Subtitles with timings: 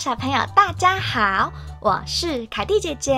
[0.00, 3.12] 小朋友，大家好，我是凯蒂姐姐。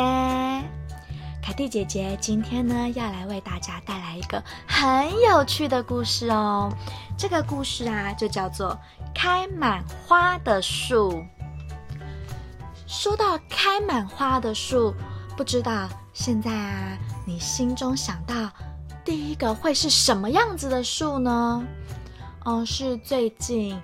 [1.41, 6.69] 凯蒂姐姐今天呢，要来为大家带来一个很有趣的故事哦。
[7.17, 8.71] 这个故事啊，就叫做
[9.15, 11.13] 《开满花的树》。
[12.89, 14.93] 说到开满花的树，
[15.37, 18.51] 不知道现在啊，你心中想到
[19.05, 21.65] 第一个会是什么样子的树呢？
[22.45, 23.81] 哦，是最近。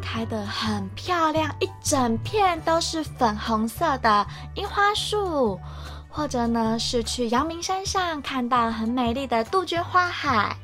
[0.00, 5.58] 开的很漂亮，一整片都是粉红色的樱花树，
[6.08, 10.56] 或者呢是去阳明山上看到很美丽的杜鹃花海，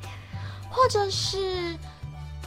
[0.69, 1.77] 或者是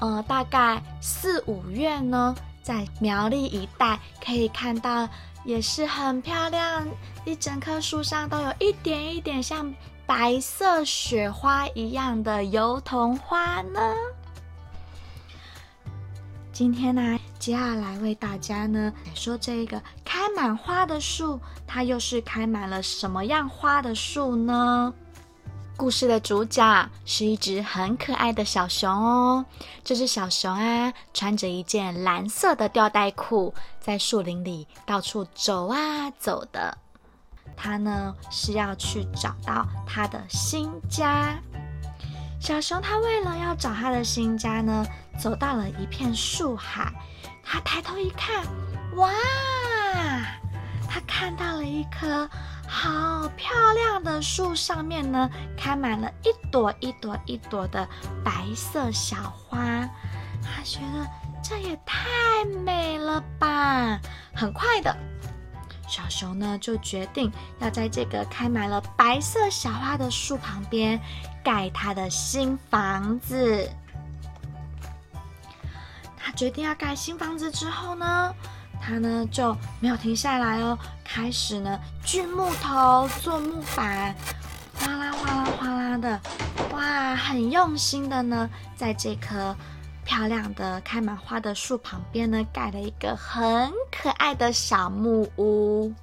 [0.00, 5.08] 呃大概四五月呢，在苗栗一带可以看到
[5.44, 6.86] 也是很漂亮，
[7.24, 9.72] 一整棵树上都有一点一点像
[10.06, 13.94] 白色雪花一样的油桐花呢。
[16.58, 24.92] 今天呢，接下来为大家呢说这个开满花的树，它又是开满了什么样花的树呢？
[25.76, 29.46] 故事的主角是一只很可爱的小熊哦。
[29.84, 36.76] 这只小熊啊，穿着一件蓝色的吊带裤，在树林里到处走啊走的。
[37.56, 41.38] 它呢是要去找到它的新家。
[42.40, 44.84] 小熊它为了要找它的新家呢。
[45.18, 46.92] 走到了一片树海，
[47.42, 48.44] 他抬头一看，
[48.96, 49.10] 哇！
[50.88, 52.28] 他看到了一棵
[52.66, 57.86] 好漂亮的树，上面呢开满了一朵一朵一朵的
[58.24, 59.58] 白色小花。
[60.40, 61.06] 他觉得
[61.42, 64.00] 这也太美了吧！
[64.34, 64.96] 很快的，
[65.86, 70.98] 小熊呢就决定要在这个开满了白色小花的树旁边
[71.44, 73.68] 盖他的新房子。
[76.18, 78.34] 他决定要盖新房子之后呢，
[78.80, 84.14] 他呢就没有停下来哦，开始呢锯木头、做木板，
[84.74, 86.20] 哗啦哗啦哗啦的，
[86.72, 89.56] 哇，很用心的呢，在这棵
[90.04, 95.94] 漂亮的开满花的树旁边呢，盖了一个很可爱的小木屋。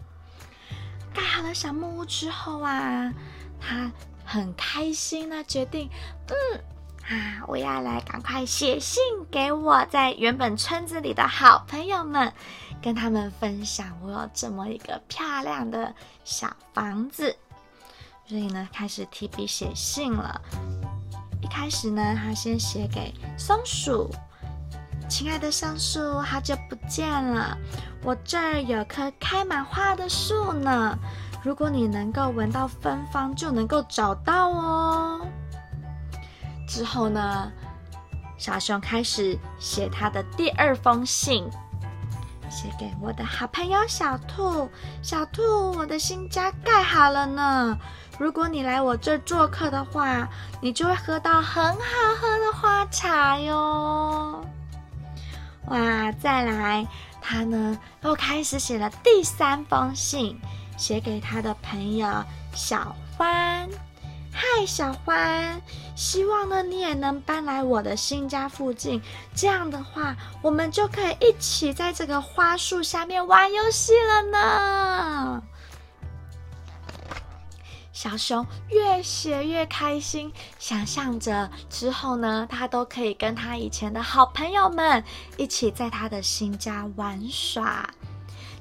[1.13, 3.13] 盖好了小木屋之后啊，
[3.59, 3.91] 他
[4.25, 5.89] 很开心呢，决定，
[6.27, 6.74] 嗯。
[7.07, 7.45] 啊！
[7.47, 12.33] 我要来赶快写信给我在原本村子里的好朋友们，
[12.81, 17.35] 跟他们分享我有这么一个漂亮的小房子。
[18.27, 20.41] 所以呢，开始提笔写信了。
[21.41, 24.09] 一开始呢，他先写给松鼠
[25.07, 27.55] ：“亲爱的松鼠，好久不见了！
[28.03, 30.97] 我这儿有棵开满花的树呢，
[31.43, 35.27] 如果你能够闻到芬芳，就能够找到哦。”
[36.67, 37.51] 之后呢，
[38.37, 41.49] 小熊开始写他的第二封信，
[42.49, 44.69] 写给我的好朋友小兔。
[45.01, 47.77] 小兔，我的新家盖好了呢。
[48.17, 50.27] 如果你来我这做客的话，
[50.61, 51.79] 你就会喝到很好
[52.19, 54.45] 喝的花茶哟。
[55.67, 56.87] 哇，再来，
[57.21, 60.39] 他呢又开始写了第三封信，
[60.77, 62.07] 写给他的朋友
[62.53, 63.67] 小欢。
[64.37, 65.61] 嗨，小欢，
[65.95, 69.01] 希望呢你也能搬来我的新家附近。
[69.33, 75.43] 这样的话，我们就可以一起在这个花树下面玩游戏了呢。
[77.93, 85.01] 小熊越写越开心，想象着之后呢，他都可以跟他以前的好朋友们
[85.37, 87.89] 一起在他的新家玩耍。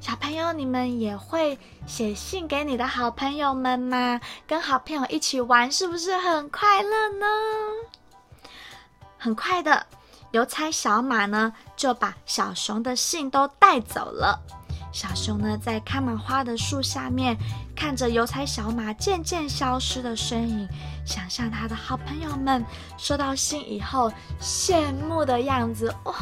[0.04, 4.20] 小朋友，你们也会写信给你的好朋友们吗？
[4.46, 7.26] 跟好朋友一起玩，是不是很快乐呢？
[9.16, 9.86] 很快的，
[10.32, 14.38] 邮差小马呢就把小熊的信都带走了。
[14.92, 17.34] 小熊呢，在开满花的树下面，
[17.84, 20.66] 看着邮差小马渐渐消失的身影，
[21.04, 22.64] 想象他的好朋友们
[22.96, 24.10] 收到信以后
[24.40, 26.14] 羡慕的样子，哇，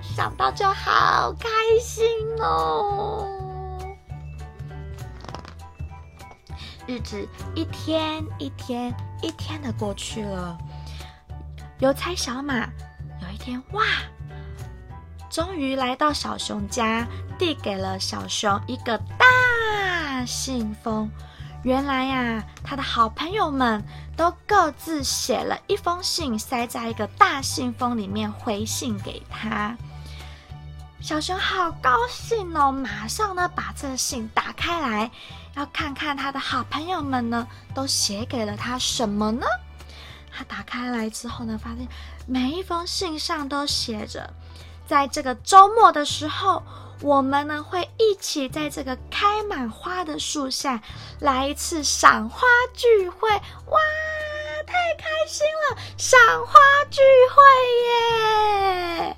[0.00, 1.48] 想到就好开
[1.82, 2.06] 心
[2.38, 3.26] 哦！
[6.86, 10.56] 日子一天一天一天的过去了，
[11.80, 12.60] 邮差小马
[13.20, 13.82] 有一天，哇！
[15.28, 17.04] 终于来到小熊家，
[17.36, 19.26] 递给了小熊一个大
[20.26, 21.10] 信封。
[21.62, 23.82] 原来呀，他的好朋友们
[24.16, 29.76] 都各自写了一封信，塞在一个大信封里面回信给他。
[31.00, 35.10] 小熊好高兴哦，马上呢把这信打开来，
[35.54, 39.46] 要看看他的好朋友们呢都写给了他什么呢？
[40.30, 41.88] 他打开来之后呢，发现
[42.26, 44.30] 每一封信上都写着。
[44.86, 46.62] 在这个周末的时候，
[47.04, 50.80] 我们呢会一起在这个开满花的树下
[51.20, 53.28] 来一次赏花聚会。
[53.28, 53.78] 哇，
[54.66, 55.76] 太开心了！
[55.98, 56.58] 赏花
[56.90, 57.02] 聚
[57.34, 57.42] 会
[59.02, 59.16] 耶！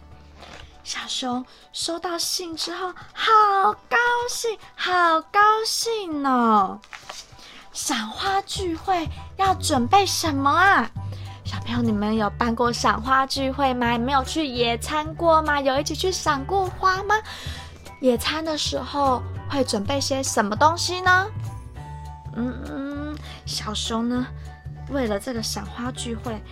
[0.83, 3.97] 小熊收到信之后，好高
[4.29, 6.81] 兴，好高兴哦！
[7.73, 10.91] 赏花聚会要准备什么啊？
[11.44, 13.97] 小朋友，你们有办过赏花聚会吗？
[13.97, 15.61] 没有去野餐过吗？
[15.61, 17.15] 有一起去赏过花吗？
[18.00, 21.26] 野餐的时候会准备些什么东西呢？
[22.34, 24.26] 嗯，小熊呢，
[24.90, 26.43] 为了这个赏花聚会，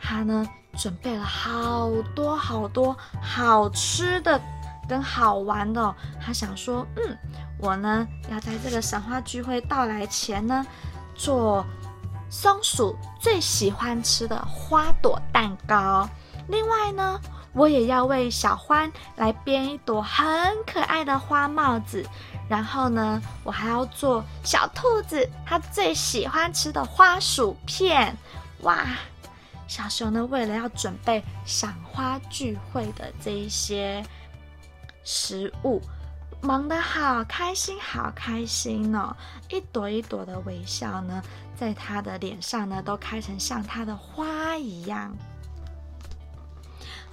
[0.00, 0.46] 他呢。
[0.76, 4.40] 准备了好多好多好吃的
[4.88, 7.16] 跟好玩的，他想说，嗯，
[7.60, 10.66] 我呢要在这个赏花聚会到来前呢，
[11.14, 11.64] 做
[12.28, 16.08] 松鼠最喜欢吃的花朵蛋糕。
[16.48, 17.20] 另外呢，
[17.54, 20.26] 我也要为小欢来编一朵很
[20.66, 22.04] 可爱的花帽子。
[22.48, 28.14] 然后呢，我还要做小兔子它最喜欢吃的花薯片。
[28.60, 28.84] 哇！
[29.66, 34.04] 小熊呢，为了要准备赏花聚会的这一些
[35.02, 35.80] 食物，
[36.42, 39.16] 忙得好开心，好开心哦！
[39.48, 41.22] 一朵一朵的微笑呢，
[41.56, 45.16] 在他的脸上呢，都开成像他的花一样。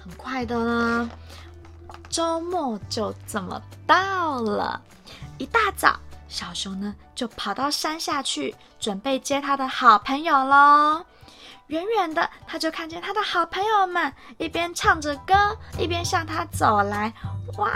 [0.02, 1.10] 很快的呢，
[2.08, 4.80] 周末就怎么到了。
[5.38, 5.96] 一大早，
[6.26, 11.04] 小熊呢就跑到山下去，准备接他的好朋友喽。
[11.68, 15.34] 远远的，他就看见他的好朋友们一边唱着歌，
[15.78, 17.12] 一边向他走来。
[17.56, 17.70] 哇，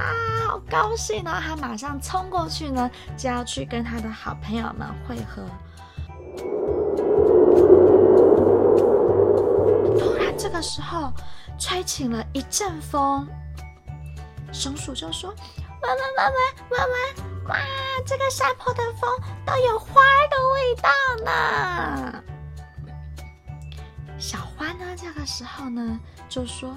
[0.48, 1.40] 好高兴哦！
[1.40, 5.42] 他马上冲过去呢，就要去跟他的好朋友们会合。
[9.98, 11.10] 突然，这个时候
[11.58, 13.26] 吹起了一阵风，
[14.52, 15.30] 松鼠就说
[15.82, 16.34] ：“闻闻闻闻
[16.70, 17.56] 闻闻，哇，
[18.06, 19.10] 这个山坡的风
[19.44, 20.88] 都有花的味道
[21.24, 22.22] 呢。”
[24.18, 24.96] 小花呢？
[24.96, 25.98] 这个时候呢，
[26.28, 26.74] 就说：“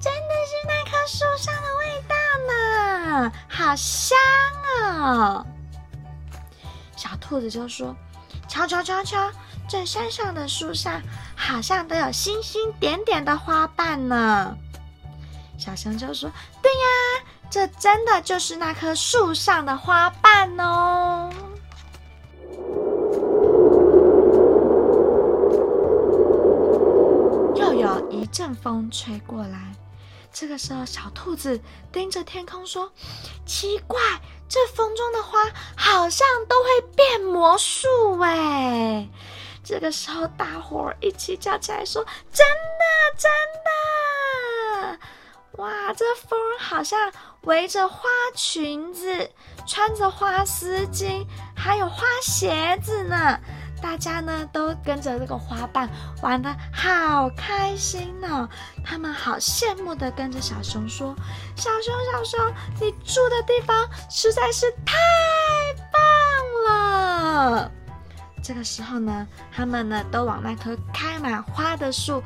[0.00, 2.14] 真的是那棵树上的味道
[2.48, 4.18] 呢，好香
[4.82, 5.44] 啊！”
[6.96, 7.96] 小兔子就说
[8.46, 9.30] ：“瞧瞧瞧瞧，
[9.72, 11.00] 这山上的树上
[11.34, 14.54] 好像都有星星点点的花瓣呢。”
[15.56, 16.30] 小熊就说
[16.60, 21.30] ：“对呀，这真的就是那棵树上的花瓣哦。”
[27.56, 29.72] 又有一阵风吹过来，
[30.30, 31.58] 这个时候，小兔子
[31.90, 32.92] 盯着天空说
[33.46, 33.98] ：“奇怪，
[34.50, 35.38] 这风中的花
[35.74, 39.08] 好像都会变魔术哎！”
[39.64, 42.84] 这个时候，大伙儿一起叫起来说：“真的，
[43.16, 43.30] 真
[43.64, 44.98] 的！
[45.62, 47.12] 哇，这风好像
[47.42, 49.30] 围着花裙子，
[49.66, 53.38] 穿着花丝巾，还有花鞋子呢。”
[53.82, 55.90] 大家呢都跟着这个花瓣
[56.22, 58.48] 玩的好开心呢，
[58.84, 61.12] 他们好羡慕的跟着小熊说
[61.58, 64.94] ：“小熊，小熊，你住的地方实在是太
[65.90, 66.00] 棒
[66.64, 67.72] 了。”
[68.42, 72.22] 这个时候呢，他们呢都往那棵开满花的树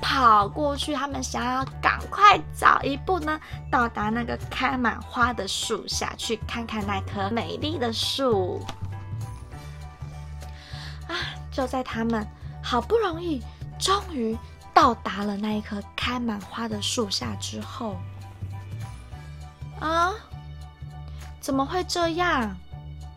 [0.00, 8.64] 跑过去，他们想要赶快早一步呢到达那个开满花的树下去看看那棵美丽的树。
[11.08, 11.16] 啊
[11.50, 12.26] 就在他们
[12.62, 13.42] 好不容易
[13.78, 14.36] 终于
[14.74, 17.96] 到达了那一棵开满花的树下之后，
[19.80, 20.12] 啊，
[21.40, 22.54] 怎么会这样？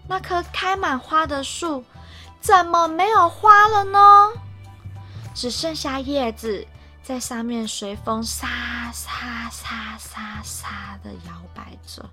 [0.07, 1.83] 那棵开满花的树
[2.41, 4.31] 怎么没有花了呢？
[5.35, 6.65] 只剩下叶子
[7.03, 12.09] 在上面随风沙沙沙沙沙的摇摆着。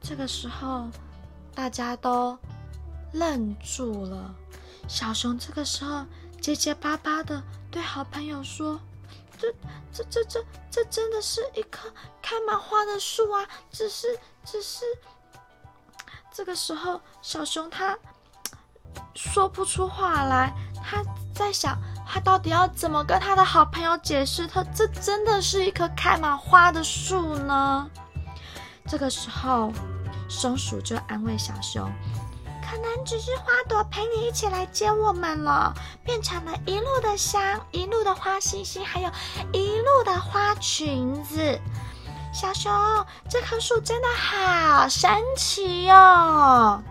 [0.00, 0.88] 这个时候，
[1.54, 2.38] 大家都。
[3.14, 4.34] 愣住了，
[4.86, 6.04] 小熊这个时候
[6.42, 8.78] 结结巴巴的对好朋友说
[9.40, 9.50] ：“这、
[9.90, 13.48] 这、这、这、这真的是一棵开满花的树啊！
[13.72, 14.84] 只是、只是……”
[16.38, 17.98] 这个时候，小熊他
[19.12, 20.54] 说不出话来，
[20.84, 21.02] 他
[21.34, 21.76] 在想，
[22.06, 27.90] 他到底要怎么跟他的好朋友解释，他这真的是一棵开满花的树呢？
[28.86, 29.72] 这个时候，
[30.28, 31.92] 松鼠就安慰小熊。
[32.62, 39.10] 可能只是花朵陪你一起来接我们了，变成了一路的香，一路的花星星，还有
[39.52, 41.60] 一路的花裙子。
[42.32, 42.72] 小熊，
[43.28, 46.82] 这棵树真的好神奇哟！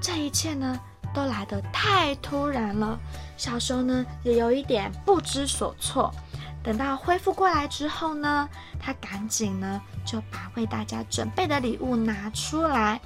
[0.00, 0.78] 这一切呢，
[1.12, 2.98] 都来得太突然了，
[3.36, 6.14] 小熊呢也有一点不知所措。
[6.62, 8.48] 等到恢复过来之后呢，
[8.80, 13.00] 他赶紧呢就把为大家准备的礼物拿出来。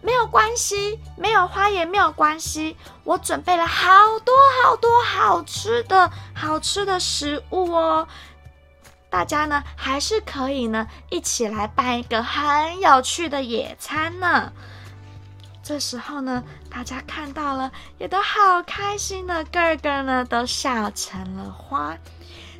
[0.00, 3.90] 没有关系，没有花也没有关系，我准备了好
[4.20, 8.06] 多好多好吃的好吃的食物哦。
[9.10, 14.52] 大家呢还是可以呢一起来办一个很有趣的野餐呢。
[15.62, 21.96] 这时候呢，大家看到了，也都好开心的，个个呢都笑成了花。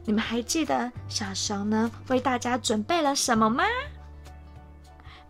[0.04, 3.64] 你们还记得小熊呢为大家准备了什么吗？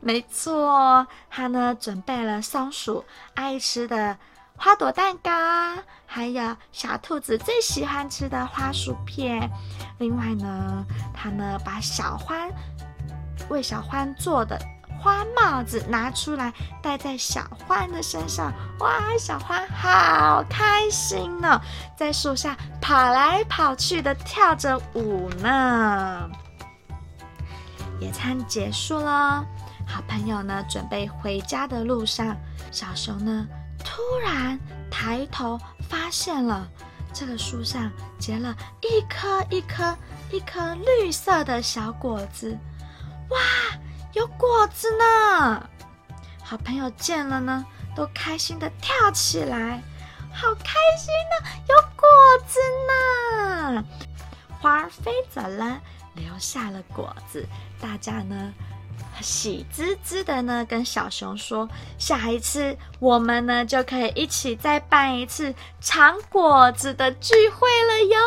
[0.01, 4.17] 没错，他呢准备了松鼠爱吃的
[4.57, 5.31] 花朵蛋糕，
[6.07, 9.51] 还有小兔子最喜欢吃的花薯片。
[9.99, 12.51] 另外呢，他呢把小欢
[13.49, 14.59] 为小欢做的。
[15.01, 16.53] 花帽子拿出来
[16.83, 21.61] 戴在小欢的身上，哇，小欢好开心呢，
[21.97, 26.29] 在树下跑来跑去的跳着舞呢。
[28.01, 29.47] 野餐结束了，
[29.89, 32.37] 好朋友呢准备回家的路上，
[32.71, 33.47] 小熊呢
[33.85, 36.69] 突然抬头发现了
[37.13, 39.97] 这个树上结了一颗一颗
[40.31, 42.57] 一颗绿色的小果子，
[43.31, 43.39] 哇！
[44.15, 45.69] 有果子呢，
[46.43, 47.65] 好朋友见了呢，
[47.95, 49.83] 都开心的跳起来，
[50.33, 52.09] 好开心呢，有果
[52.47, 53.85] 子呢。
[54.61, 55.81] 花儿飞走了，
[56.15, 57.47] 留下了果子，
[57.81, 58.53] 大家呢
[59.21, 68.19] 喜滋滋的呢，跟小熊说，下一次我们呢就可以一起再办一次尝果子的聚会了哟，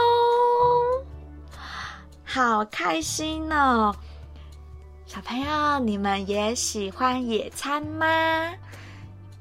[2.26, 3.96] 好开心呢。
[5.06, 8.06] 小朋友，你们也喜欢野餐吗？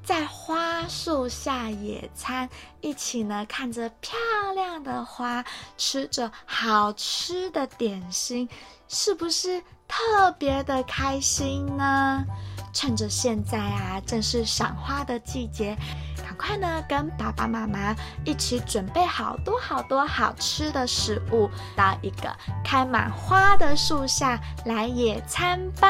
[0.03, 2.49] 在花树下野餐，
[2.81, 4.19] 一起呢看着漂
[4.55, 5.45] 亮的花，
[5.77, 8.49] 吃着好吃的点心，
[8.89, 12.25] 是不是特别的开心呢？
[12.73, 15.77] 趁着现在啊，正是赏花的季节。
[16.23, 17.95] 赶快呢，跟爸爸妈妈
[18.25, 22.33] 一起准备好多好多好吃的食物，到一个
[22.65, 25.89] 开满花的树下来野餐吧。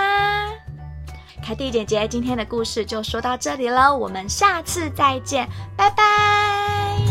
[1.45, 7.10] 凯蒂姐姐今天的故事就说到这里了，我们下次再见，拜拜。